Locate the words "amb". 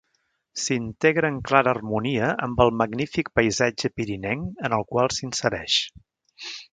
2.47-2.63